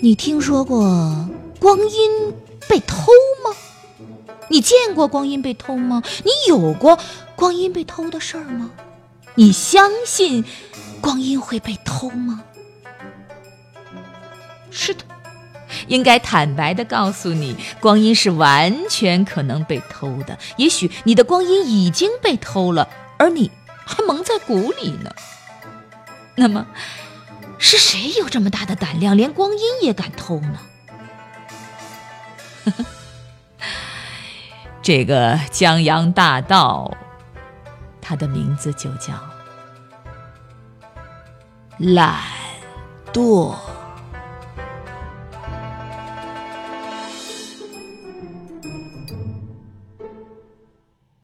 [0.00, 2.32] 你听说过光阴
[2.68, 3.10] 被偷
[3.44, 3.56] 吗？
[4.48, 6.00] 你见过光阴被偷吗？
[6.22, 6.96] 你有过
[7.34, 8.70] 光阴被偷的事儿吗？
[9.34, 10.44] 你相信
[11.00, 12.44] 光阴会被偷吗？
[14.70, 15.02] 是的，
[15.88, 20.38] 应该坦白的告诉你，光阴是完全可能被偷的。
[20.56, 23.50] 也许你的光阴已经被偷了，而你
[23.84, 25.12] 还蒙在鼓里呢。
[26.40, 26.66] 那么，
[27.58, 30.58] 是谁有这么大的胆量，连光阴也敢偷呢？
[34.80, 36.96] 这个江洋大盗，
[38.00, 39.12] 他的名字就叫
[41.76, 42.16] 懒
[43.12, 43.54] 惰。